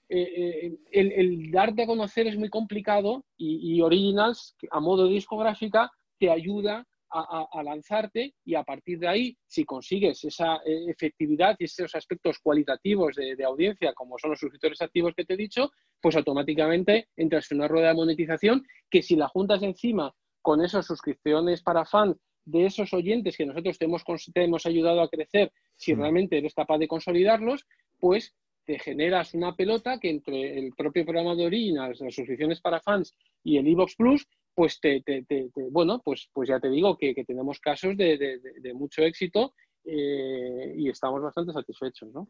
[0.10, 6.30] eh, eh, el, darte a conocer es muy complicado y, Originals, a modo discográfica, te
[6.30, 6.86] ayuda
[7.16, 12.40] a, lanzarte y a partir de ahí, si consigues esa eh, efectividad y esos aspectos
[12.40, 17.52] cualitativos de, audiencia, como son los suscriptores activos que te he dicho, pues automáticamente entras
[17.52, 20.12] en una rueda de monetización que si la juntas encima
[20.42, 25.02] con esas suscripciones para fans de esos oyentes que nosotros te hemos, te hemos ayudado
[25.02, 26.00] a crecer, si mm.
[26.00, 27.66] realmente eres capaz de consolidarlos,
[28.00, 28.34] pues
[28.66, 33.16] te generas una pelota que entre el propio programa de Originals, las suscripciones para fans
[33.44, 37.14] y el Evox Plus, pues te, te, te, bueno, pues, pues ya te digo que,
[37.26, 38.40] tenemos casos de,
[38.74, 42.28] mucho éxito eh, y estamos bastante satisfechos, ¿no?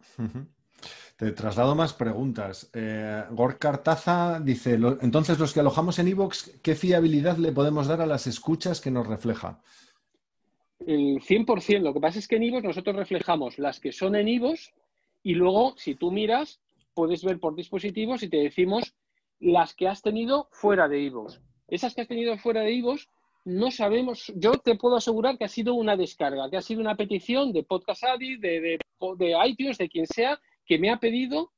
[1.17, 2.69] Te traslado más preguntas.
[2.73, 3.23] Eh,
[3.59, 8.27] Cartaza dice, entonces los que alojamos en Evox, ¿qué fiabilidad le podemos dar a las
[8.27, 9.61] escuchas que nos refleja?
[10.79, 11.81] El 100%.
[11.81, 14.73] Lo que pasa es que en Evox nosotros reflejamos las que son en Evox
[15.23, 16.62] y luego, si tú miras,
[16.93, 18.93] puedes ver por dispositivos y te decimos
[19.39, 21.41] las que has tenido fuera de IVOS.
[21.67, 23.09] Esas que has tenido fuera de IVOS,
[23.45, 26.95] no sabemos, yo te puedo asegurar que ha sido una descarga, que ha sido una
[26.95, 28.79] petición de Podcast Addict, de,
[29.17, 31.51] de, iTunes, de quien sea, que me ha pedido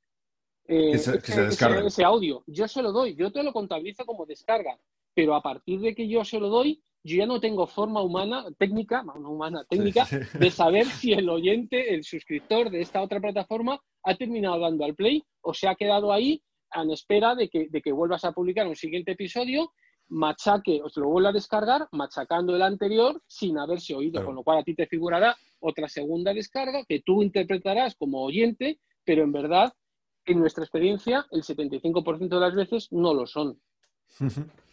[0.68, 2.44] eh, ese, audio.
[2.48, 4.80] Yo se lo doy, yo te lo contabilizo como descarga,
[5.14, 8.46] pero a partir de que yo se lo doy, yo ya no tengo forma humana,
[8.58, 10.08] técnica, no humana, técnica,
[10.40, 14.96] de saber si el oyente, el suscriptor de esta otra plataforma ha terminado dando al
[14.96, 16.42] play o se ha quedado ahí
[16.74, 19.72] en espera de que, de que vuelvas a publicar un siguiente episodio,
[20.08, 24.44] machaque o se lo vuelva a descargar, machacando el anterior sin haberse oído, con lo
[24.44, 29.32] cual a ti te figurará otra segunda descarga que tú interpretarás como oyente, pero en
[29.32, 29.72] verdad,
[30.26, 33.62] en nuestra experiencia, el 75% de las veces no lo son.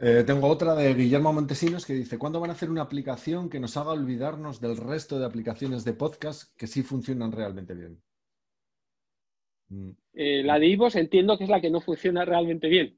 [0.00, 3.58] Eh, tengo otra de Guillermo Montesinos que dice, ¿cuándo van a hacer una aplicación que
[3.58, 8.00] nos haga olvidarnos del resto de aplicaciones de podcast que sí funcionan realmente bien?
[9.68, 9.90] Mm.
[10.14, 12.96] Eh, la de Ivos entiendo que es la que no funciona realmente bien.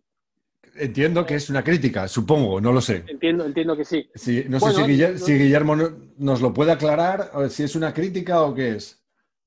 [0.76, 3.04] Entiendo que es una crítica, supongo, no lo sé.
[3.06, 4.06] Entiendo, entiendo que sí.
[4.48, 5.74] no sé si, Guillermo,
[6.18, 8.99] nos lo puede aclarar, si es una crítica o qué es.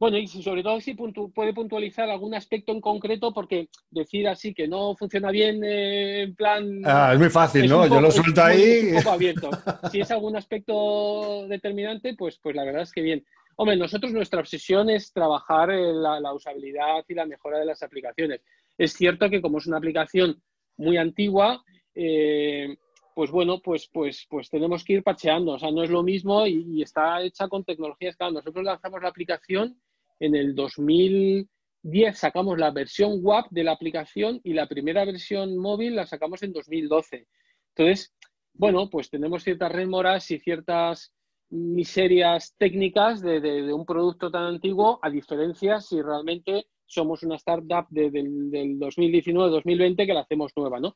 [0.04, 4.68] Bueno, y sobre todo si puede puntualizar algún aspecto en concreto, porque decir así que
[4.68, 6.82] no funciona bien eh, en plan...
[6.84, 7.88] Ah, es muy fácil, ¿no?
[7.88, 8.90] Yo lo suelto ahí.
[8.90, 9.50] un poco abierto.
[9.90, 13.26] Si es algún aspecto determinante, pues, pues la verdad es que bien.
[13.56, 18.42] Hombre, nosotros nuestra obsesión es trabajar en la, usabilidad y la mejora de las aplicaciones.
[18.78, 20.44] Es cierto que como es una aplicación
[20.76, 21.64] muy antigua,
[21.96, 22.76] eh,
[23.16, 25.54] pues bueno, pues, pues, pues tenemos que ir pacheando.
[25.54, 28.18] O sea, no es lo mismo y, y está hecha con tecnologías.
[28.18, 29.78] Claro, nosotros lanzamos la aplicación
[30.20, 35.96] en el 2010 sacamos la versión web de la aplicación y la primera versión móvil
[35.96, 37.28] la sacamos en 2012.
[37.76, 38.14] Entonces,
[38.54, 41.14] bueno, pues tenemos ciertas remoras y ciertas
[41.50, 48.12] miserias técnicas de, un producto tan antiguo, a diferencia si realmente somos una startup del,
[48.12, 50.94] del 2019-2020 que la hacemos nueva, ¿no?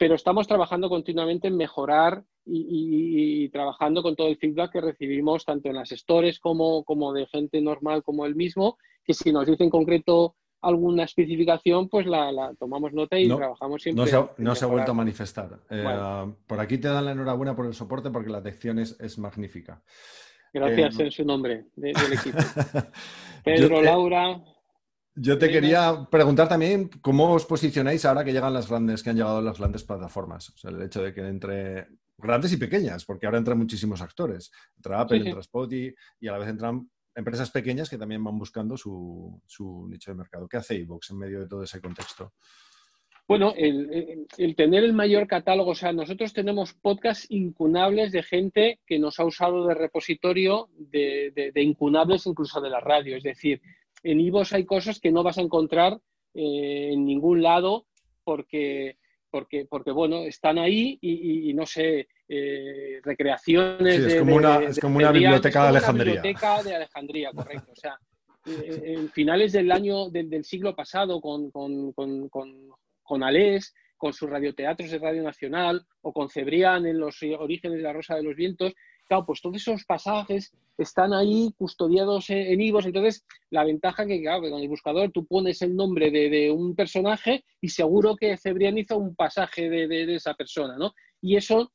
[0.00, 5.68] pero estamos trabajando continuamente en mejorar y, trabajando con todo el feedback que recibimos tanto
[5.68, 9.64] en las stores como, como de gente normal como el mismo, que si nos dice
[9.64, 14.04] en concreto alguna especificación, pues la, tomamos nota y trabajamos siempre.
[14.36, 15.58] No se, ha, vuelto a manifestar.
[15.70, 15.84] Eh,
[16.46, 19.82] por aquí te dan la enhorabuena por el soporte porque la atención es, magnífica.
[20.52, 22.38] Gracias eh, en su nombre del equipo.
[23.44, 24.42] Pedro, Laura.
[25.14, 29.16] Yo te quería preguntar también cómo os posicionáis ahora que llegan las grandes, que han
[29.16, 30.50] llegado las grandes plataformas.
[30.50, 31.88] O sea, el hecho de que entre
[32.20, 34.50] grandes y pequeñas, porque ahora entran muchísimos actores.
[34.76, 38.76] Entra Apple, entra Spotify y a la vez entran empresas pequeñas que también van buscando
[38.76, 39.40] su,
[39.88, 40.48] nicho de mercado.
[40.48, 42.32] ¿Qué hace iVoox en medio de todo ese contexto?
[43.26, 48.98] Bueno, el, tener el mayor catálogo, o sea, nosotros tenemos podcasts incunables de gente que
[48.98, 53.16] nos ha usado de repositorio de, de incunables incluso de la radio.
[53.16, 53.62] Es decir,
[54.02, 56.00] en Ivos hay cosas que no vas a encontrar
[56.34, 57.86] eh, en ningún lado
[58.24, 58.98] porque,
[59.30, 63.98] porque, porque, bueno, están ahí y, no sé, eh, recreaciones.
[63.98, 66.12] es como, una, es como una biblioteca de Alejandría.
[66.12, 67.72] Una biblioteca de Alejandría, correcto.
[67.72, 67.98] O sea,
[68.46, 74.30] eh, en finales del año del, siglo pasado con, con, con, con, Alés, con sus
[74.30, 78.34] radioteatros de Radio Nacional o con Cebrián en los orígenes de la Rosa de los
[78.34, 78.72] Vientos,
[79.10, 82.86] Claro, pues todos esos pasajes están ahí custodiados en IVOS.
[82.86, 86.76] Entonces, la ventaja que, claro, que con el buscador tú pones el nombre de, un
[86.76, 90.94] personaje y seguro que Cebrián hizo un pasaje de, esa persona, ¿no?
[91.20, 91.72] Y eso,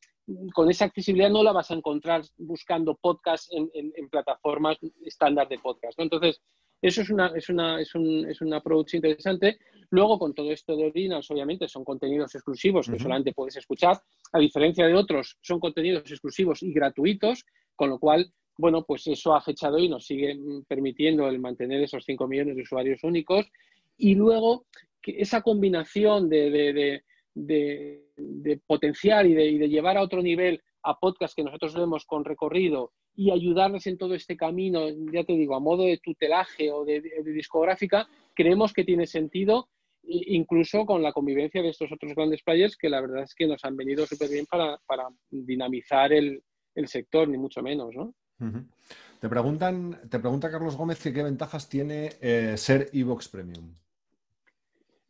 [0.53, 5.99] con esa accesibilidad, no la vas a encontrar buscando podcast en, plataformas estándar de podcast.
[5.99, 6.41] Entonces,
[6.87, 9.57] eso es, una, es, una, es, un, es un approach interesante.
[9.89, 13.99] Luego, con todo esto de Originals, obviamente son contenidos exclusivos que solamente puedes escuchar.
[14.33, 17.43] A diferencia de otros, son contenidos exclusivos y gratuitos,
[17.75, 22.03] con lo cual, bueno, pues eso ha fechado y nos sigue permitiendo el mantener esos
[22.05, 23.47] 5 millones de usuarios únicos.
[23.97, 24.65] Y luego,
[25.01, 30.99] que esa combinación de, de, de, de potenciar y de, llevar a otro nivel a
[30.99, 35.55] podcasts que nosotros vemos con recorrido y ayudarles en todo este camino, ya te digo,
[35.55, 39.67] a modo de tutelaje o de, discográfica, creemos que tiene sentido,
[40.03, 43.65] incluso con la convivencia de estos otros grandes players que la verdad es que nos
[43.65, 44.77] han venido súper bien para,
[45.31, 46.43] dinamizar el,
[46.85, 48.13] sector, ni mucho menos, ¿no?
[49.19, 53.73] Te preguntan, te pregunta Carlos Gómez que qué ventajas tiene eh, ser Evox Premium.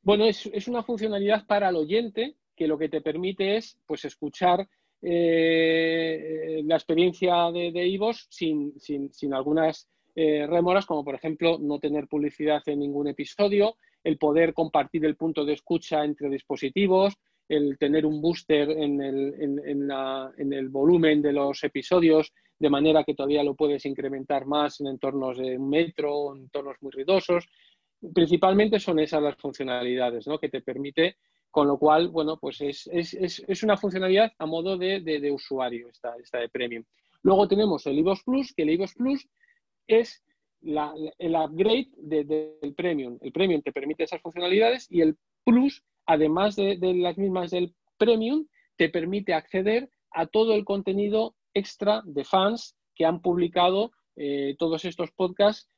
[0.04, 4.06] Bueno, es, es, una funcionalidad para el oyente que lo que te permite es pues
[4.06, 4.70] escuchar
[5.08, 12.08] eh, la experiencia de, de sin, sin, algunas eh, remoras, como por ejemplo no tener
[12.08, 17.14] publicidad en ningún episodio, el poder compartir el punto de escucha entre dispositivos,
[17.48, 23.14] el tener un booster en el, en, el, volumen de los episodios, de manera que
[23.14, 27.48] todavía lo puedes incrementar más en entornos de un metro, en entornos muy ruidosos.
[28.12, 30.40] Principalmente son esas las funcionalidades ¿no?
[30.40, 31.18] que te permite
[31.56, 36.50] con lo cual, bueno, pues es, una funcionalidad a modo de, usuario, esta, esta, de
[36.50, 36.84] Premium.
[37.22, 39.30] Luego tenemos el iVoox Plus, que el iVoox Plus
[39.88, 40.22] es
[40.62, 43.18] el upgrade del Premium.
[43.22, 45.16] El Premium te permite esas funcionalidades y el
[45.46, 52.02] Plus, además de, las mismas del Premium, te permite acceder a todo el contenido extra
[52.04, 55.70] de fans que han publicado eh, todos estos podcasts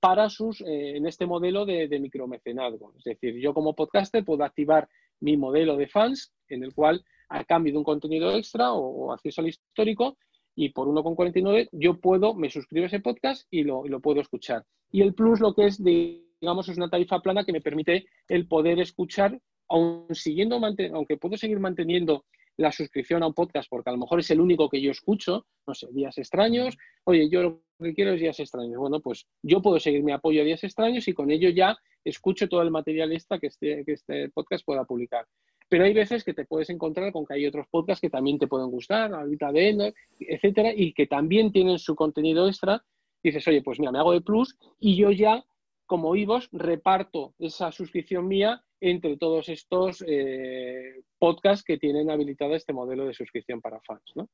[0.00, 2.94] para sus, eh, en este modelo de, de micromecenazgo.
[2.96, 4.88] Es decir, yo como podcaster puedo activar
[5.20, 9.40] mi modelo de fans, en el cual a cambio de un contenido extra o, acceso
[9.40, 10.16] al histórico,
[10.54, 14.64] y por 1,49 yo puedo, me suscribo a ese podcast y lo, puedo escuchar.
[14.90, 18.48] Y el plus lo que es, digamos, es una tarifa plana que me permite el
[18.48, 20.60] poder escuchar, aun siguiendo,
[20.92, 22.24] aunque puedo seguir manteniendo
[22.58, 25.46] la suscripción a un podcast, porque a lo mejor es el único que yo escucho,
[25.66, 28.78] no sé, días extraños, oye, yo lo que quiero es días extraños.
[28.78, 32.48] Bueno, pues yo puedo seguir mi apoyo a días extraños y con ello ya escucho
[32.48, 35.26] todo el material extra que este, que este podcast pueda publicar.
[35.68, 38.46] Pero hay veces que te puedes encontrar con que hay otros podcasts que también te
[38.46, 42.82] pueden gustar, ahorita de etcétera, y que también tienen su contenido extra
[43.22, 45.44] dices, oye, pues mira, me hago de plus y yo ya,
[45.86, 52.72] como IVOS, reparto esa suscripción mía entre todos estos eh, podcasts que tienen habilitado este
[52.72, 54.12] modelo de suscripción para fans.
[54.14, 54.28] ¿no?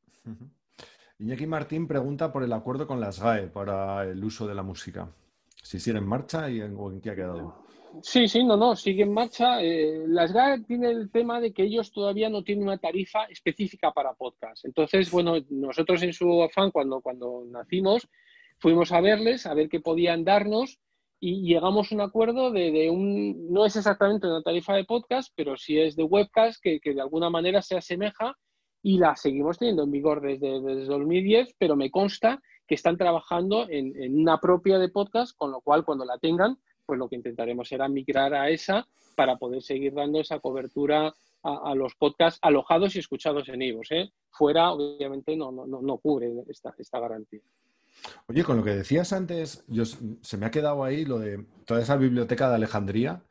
[1.19, 5.11] Iñaki Martín pregunta por el acuerdo con las GAE para el uso de la música.
[5.63, 7.64] Si sigue en marcha y o en qué ha quedado.
[8.03, 9.63] Sí, sí, no, no, sigue en marcha.
[9.63, 13.93] Eh, las GAE tienen el tema de que ellos todavía no tienen una tarifa específica
[13.93, 14.65] para podcast.
[14.65, 18.09] Entonces, bueno, nosotros en su afán, cuando, cuando nacimos,
[18.59, 20.79] fuimos a verles, a ver qué podían darnos
[21.21, 25.57] y llegamos a un acuerdo de, un, no es exactamente una tarifa de podcast, pero
[25.57, 28.37] sí es de webcast que, de alguna manera se asemeja
[28.83, 33.67] y la seguimos teniendo en vigor desde, desde 2010, pero me consta que están trabajando
[33.69, 37.69] en, una propia de podcast, con lo cual cuando la tengan, pues lo que intentaremos
[37.69, 43.01] será migrar a esa para poder seguir dando esa cobertura a, los podcasts alojados y
[43.01, 43.91] escuchados en IVOS.
[43.91, 44.13] ¿eh?
[44.31, 47.43] Fuera, obviamente, no, no, no cubre esta, esta garantía.
[48.27, 51.83] Oye, con lo que decías antes, yo, se me ha quedado ahí lo de toda
[51.83, 53.23] esa biblioteca de Alejandría.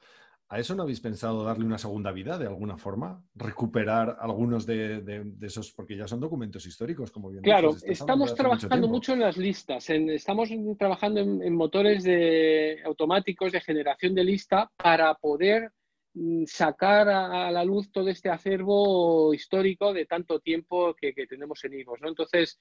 [0.54, 3.26] ¿A eso no habéis pensado darle una segunda vida de alguna forma?
[3.34, 5.72] ¿Recuperar algunos de, esos?
[5.72, 9.90] Porque ya son documentos históricos, como bien Claro, estamos trabajando mucho, en las listas.
[9.90, 15.72] estamos trabajando en, motores de, automáticos de generación de lista para poder
[16.14, 21.80] mm, sacar a, la luz todo este acervo histórico de tanto tiempo que, tenemos en
[21.80, 22.02] IVOS.
[22.02, 22.10] ¿no?
[22.10, 22.60] Entonces,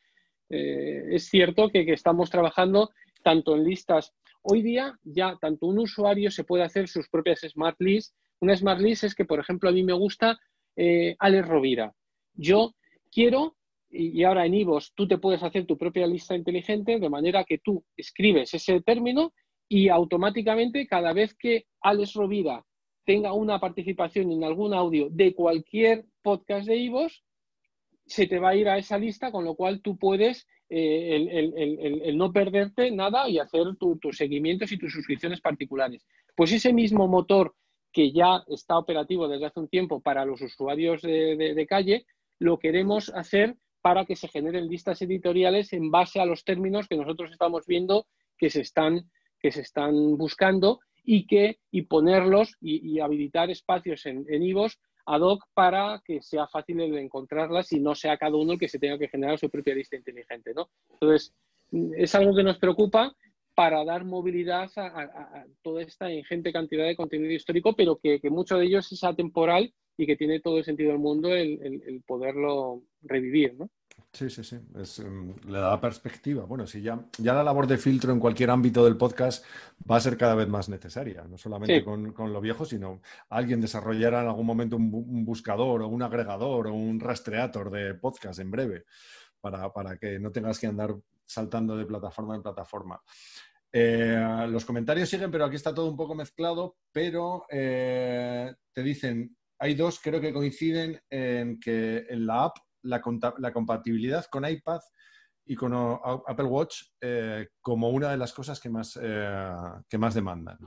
[0.48, 2.88] eh, es cierto que, estamos trabajando
[3.22, 4.14] tanto en listas.
[4.42, 8.14] Hoy día ya tanto un usuario se puede hacer sus propias Smart Lists.
[8.40, 10.38] Una Smart List es que, por ejemplo, a mí me gusta
[10.76, 11.94] eh, Alex Rovira.
[12.34, 12.72] Yo
[13.12, 13.56] quiero,
[13.88, 17.58] y ahora en Ivos tú te puedes hacer tu propia lista inteligente de manera que
[17.58, 19.32] tú escribes ese término
[19.68, 22.64] y automáticamente cada vez que Alex Rovira
[23.04, 27.22] tenga una participación en algún audio de cualquier podcast de Ivos,
[28.12, 32.18] se te va a ir a esa lista, con lo cual tú puedes eh, el,
[32.18, 36.06] no perderte nada y hacer tus seguimientos y tus suscripciones particulares.
[36.36, 37.54] Pues ese mismo motor
[37.90, 42.04] que ya está operativo desde hace un tiempo para los usuarios de, calle,
[42.38, 46.96] lo queremos hacer para que se generen listas editoriales en base a los términos que
[46.96, 53.00] nosotros estamos viendo que se están, que se están buscando y que y ponerlos y,
[53.00, 57.94] habilitar espacios en, en IVOS ad hoc para que sea fácil el encontrarlas y no
[57.94, 60.52] sea cada uno el que se tenga que generar su propia lista inteligente.
[60.54, 60.70] ¿no?
[60.92, 61.34] Entonces,
[61.96, 63.14] es algo que nos preocupa
[63.54, 68.66] para dar movilidad a, toda esta ingente cantidad de contenido histórico, pero que, mucho de
[68.66, 73.54] ello es atemporal y que tiene todo el sentido del mundo el, el poderlo revivir.
[73.54, 73.68] ¿no?
[74.12, 74.56] Sí, sí, sí.
[75.02, 76.44] Em, le da perspectiva.
[76.44, 79.44] Bueno, si ya, ya la labor de filtro en cualquier ámbito del podcast
[79.90, 84.22] va a ser cada vez más necesaria, no solamente con, lo viejo, sino alguien desarrollará
[84.22, 88.84] en algún momento un, buscador o un agregador o un rastreator de podcast en breve
[89.40, 93.00] para, que no tengas que andar saltando de plataforma en plataforma.
[93.72, 99.36] Eh, los comentarios siguen, pero aquí está todo un poco mezclado, pero eh, te dicen,
[99.58, 103.02] hay dos, creo que coinciden en que en la app la,
[103.38, 104.80] la compatibilidad con iPad
[105.44, 109.52] y con Apple Watch eh, como una de las cosas que más, eh,
[109.88, 110.58] que más demandan.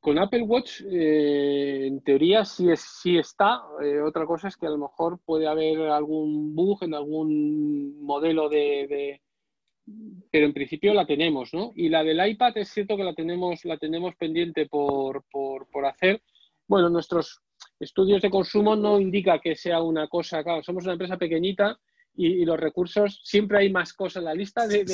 [0.00, 3.62] Con Apple Watch, eh, en teoría, sí, es, sí está.
[4.04, 9.20] otra cosa es que a lo mejor puede haber algún bug en algún modelo de,
[10.30, 11.72] Pero en principio la tenemos, ¿no?
[11.76, 15.84] Y la del iPad es cierto que la tenemos, la tenemos pendiente por, por, por
[15.84, 16.22] hacer.
[16.66, 17.42] Bueno, nuestros
[17.80, 21.78] estudios de consumo no indica que sea una cosa, claro, somos una empresa pequeñita
[22.16, 24.16] y, los recursos, siempre hay más cosas.
[24.16, 24.84] en La lista de,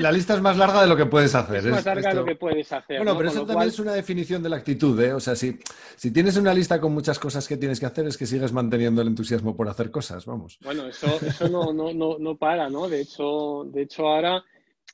[0.00, 1.58] la lista es más larga de lo que puedes hacer.
[1.58, 2.96] Es más larga de lo que puedes hacer.
[2.96, 5.12] Bueno, pero eso también es una definición de la actitud, ¿eh?
[5.12, 5.58] O sea, si,
[5.96, 9.02] si tienes una lista con muchas cosas que tienes que hacer, es que sigues manteniendo
[9.02, 10.58] el entusiasmo por hacer cosas, vamos.
[10.62, 12.88] Bueno, eso, eso no, no, no, no para, ¿no?
[12.88, 14.42] De hecho, de hecho ahora,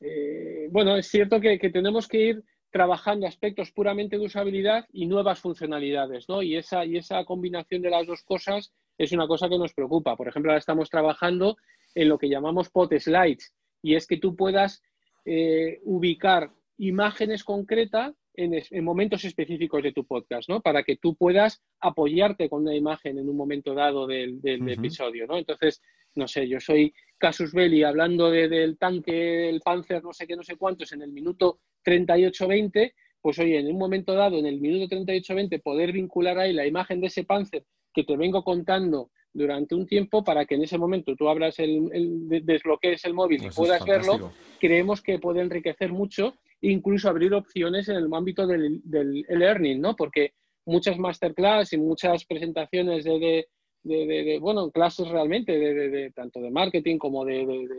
[0.00, 5.06] eh, bueno, es cierto que, que tenemos que ir trabajando aspectos puramente de usabilidad y
[5.06, 6.42] nuevas funcionalidades, ¿no?
[6.42, 10.16] Y esa, y esa combinación de las dos cosas es una cosa que nos preocupa.
[10.16, 11.56] Por ejemplo, ahora estamos trabajando
[11.94, 14.82] en lo que llamamos pot slides, y es que tú puedas
[15.24, 20.60] eh, ubicar imágenes concretas en, momentos específicos de tu podcast, ¿no?
[20.60, 25.36] Para que tú puedas apoyarte con una imagen en un momento dado del, episodio, ¿no?
[25.36, 25.82] Entonces,
[26.14, 30.44] no sé, yo soy Casus Belli hablando del tanque, del Panzer, no sé qué, no
[30.44, 34.94] sé cuántos, en el minuto 38-20, pues oye, en un momento dado, en el minuto
[34.94, 39.86] 38-20, poder vincular ahí la imagen de ese Panzer que te vengo contando durante un
[39.86, 44.32] tiempo para que en ese momento tú abras el, desbloquees el móvil y puedas verlo,
[44.60, 49.94] creemos que puede enriquecer mucho incluso abrir opciones en el ámbito del, del learning, ¿no?
[49.94, 50.32] Porque
[50.66, 53.46] muchas masterclass y muchas presentaciones de,
[53.82, 57.72] de, bueno, clases realmente, de, tanto de marketing como de,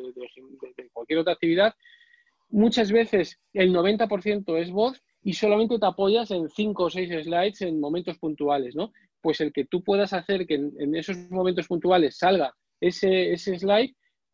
[0.92, 1.74] cualquier otra actividad,
[2.50, 7.62] muchas veces el 90% es voz y solamente te apoyas en 5 o 6 slides
[7.62, 8.92] en momentos puntuales, ¿no?
[9.22, 13.94] Pues el que tú puedas hacer que en, esos momentos puntuales salga ese, ese slide,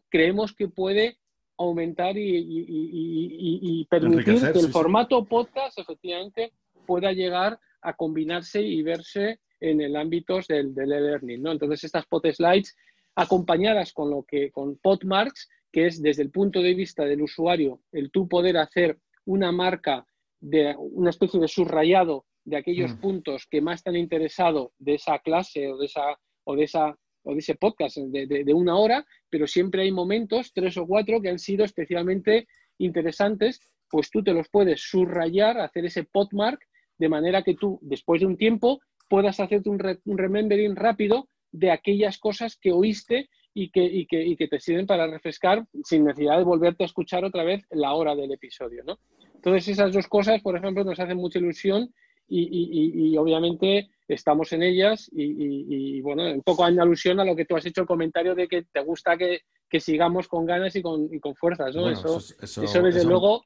[0.09, 1.17] creemos que puede
[1.57, 6.51] aumentar y, permitir que el formato podcast efectivamente
[6.85, 11.41] pueda llegar a combinarse y verse en el ámbito del, del e-learning.
[11.41, 11.51] ¿no?
[11.51, 12.75] Entonces, estas pod slides
[13.15, 17.81] acompañadas con lo que con podmarks, que es desde el punto de vista del usuario,
[17.91, 20.07] el tú poder hacer una marca
[20.39, 23.01] de una especie de subrayado de aquellos mm.
[23.01, 26.95] puntos que más te han interesado de esa clase o de esa o de esa
[27.23, 31.21] o de ese podcast de, de, una hora, pero siempre hay momentos, tres o cuatro,
[31.21, 32.47] que han sido especialmente
[32.77, 33.59] interesantes,
[33.89, 36.61] pues tú te los puedes subrayar, hacer ese podmark,
[36.97, 41.71] de manera que tú, después de un tiempo, puedas hacerte un, un remembering rápido de
[41.71, 46.03] aquellas cosas que oíste y que, y, que, y que, te sirven para refrescar sin
[46.03, 48.83] necesidad de volverte a escuchar otra vez la hora del episodio.
[48.85, 48.99] ¿no?
[49.33, 51.89] Entonces, esas dos cosas, por ejemplo, nos hacen mucha ilusión
[52.27, 57.55] y, y obviamente estamos en ellas y, bueno, un poco alusión a lo que tú
[57.55, 61.07] has hecho el comentario de que te gusta que, que sigamos con ganas y con,
[61.13, 61.75] y con fuerzas.
[61.75, 61.89] ¿no?
[61.89, 63.43] eso, eso, desde luego...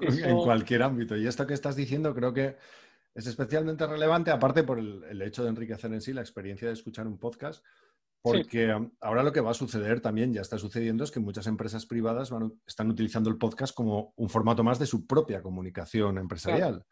[0.00, 1.16] En cualquier ámbito.
[1.16, 2.56] Y esto que estás diciendo creo que
[3.14, 7.06] es especialmente relevante, aparte por el, hecho de enriquecer en sí la experiencia de escuchar
[7.06, 7.64] un podcast,
[8.22, 11.86] porque ahora lo que va a suceder también, ya está sucediendo, es que muchas empresas
[11.86, 16.84] privadas van, están utilizando el podcast como un formato más de su propia comunicación empresarial.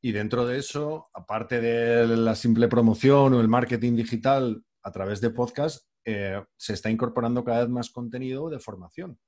[0.00, 5.20] Y dentro de eso, aparte de la simple promoción o el marketing digital a través
[5.20, 9.18] de podcast, eh, se está incorporando cada vez más contenido de formación.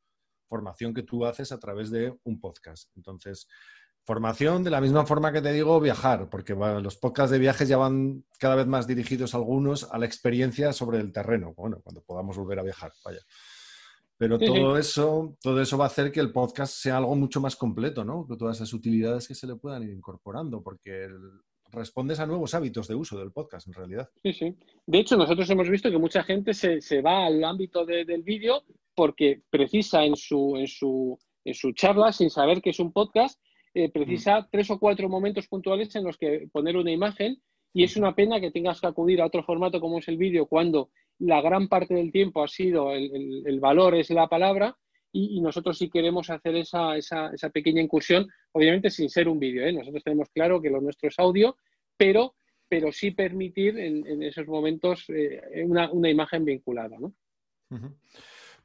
[0.48, 2.90] Formación que tú haces a través de un podcast.
[2.96, 3.46] Entonces,
[4.04, 7.78] Formación de la misma forma que te digo viajar, porque los podcasts de viajes ya
[7.78, 12.36] van cada vez más dirigidos algunos a la experiencia sobre el terreno, bueno, cuando podamos
[12.36, 13.20] volver a viajar, vaya.
[14.16, 17.56] Pero todo eso, todo eso va a hacer que el podcast sea algo mucho más
[17.56, 18.26] completo, ¿no?
[18.26, 21.08] Con todas esas utilidades que se le puedan ir incorporando, porque
[21.72, 24.08] respondes a nuevos hábitos de uso del podcast, en realidad.
[24.22, 24.56] Sí, sí.
[24.86, 28.62] De hecho, nosotros hemos visto que mucha gente se, va al ámbito del vídeo
[28.94, 33.40] porque precisa en su, en, su, en su charla, sin saber que es un podcast,
[33.74, 34.48] eh, precisa mm.
[34.50, 38.40] tres o cuatro momentos puntuales en los que poner una imagen y es una pena
[38.40, 41.94] que tengas que acudir a otro formato como es el vídeo cuando la gran parte
[41.94, 44.76] del tiempo ha sido el, valor es la palabra
[45.12, 49.64] y, nosotros sí queremos hacer esa, esa, esa pequeña incursión, obviamente sin ser un vídeo.
[49.64, 49.72] ¿eh?
[49.72, 51.56] Nosotros tenemos claro que lo nuestro es audio,
[51.96, 52.34] pero,
[52.68, 56.98] pero sí permitir en, esos momentos eh, una, una, imagen vinculada.
[56.98, 57.14] ¿no?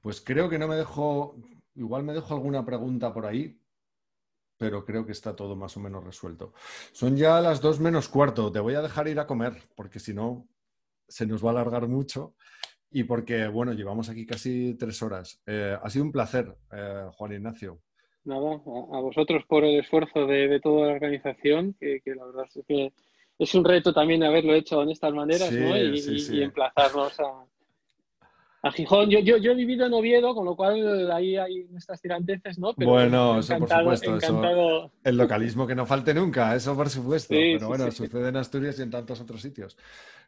[0.02, 1.36] Pues creo que no me dejo,
[1.76, 3.56] igual me dejo alguna pregunta por ahí,
[4.60, 6.54] pero creo que está todo más o menos resuelto.
[6.92, 8.52] Son ya las dos menos cuarto.
[8.52, 10.48] Te voy a dejar ir a comer, porque si no,
[11.08, 12.36] se nos va a alargar mucho.
[12.92, 15.42] Y porque, bueno, llevamos aquí casi tres horas.
[15.48, 17.80] Eh, ha sido un placer, eh, Juan Ignacio.
[18.26, 22.92] Nada, a, vosotros por el esfuerzo de, toda la organización, que, la verdad es que
[23.38, 25.78] es un reto también haberlo hecho en estas maneras, ¿no?
[25.78, 27.46] y emplazarnos a,
[28.62, 29.10] a Gijón.
[29.10, 32.74] Yo, yo, yo, he vivido en Oviedo, con lo cual ahí hay estas tiranteces, ¿no?
[32.76, 34.92] bueno, eso por supuesto.
[35.04, 37.34] el localismo que no falte nunca, eso por supuesto.
[37.34, 39.78] pero bueno, sucede en Asturias y en tantos otros sitios.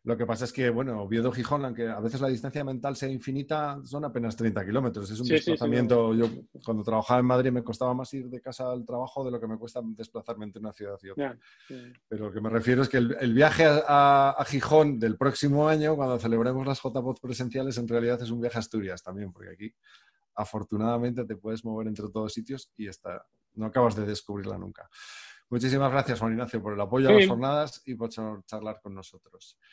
[0.04, 3.80] Lo que pasa es que, bueno, Oviedo-Gijón, aunque a veces la distancia mental sea infinita,
[3.84, 5.12] son apenas 30 kilómetros.
[5.12, 6.16] Es un desplazamiento.
[6.16, 6.28] Yo,
[6.66, 9.48] cuando trabajaba en Madrid, me costaba más ir de casa al trabajo de lo que
[9.48, 11.38] me cuesta desplazarme entre una ciudad y otra.
[12.08, 16.18] Pero lo que me refiero es que el, viaje a, Gijón del próximo año, cuando
[16.18, 19.76] celebremos las JPOD presenciales, en realidad es un viaje a Asturias también, porque aquí
[20.34, 23.24] afortunadamente te puedes mover entre todos sitios y está,
[23.54, 24.90] no acabas de descubrirla nunca.
[25.52, 29.58] Muchísimas gracias, Juan Ignacio, por el apoyo a las jornadas y por charlar con nosotros.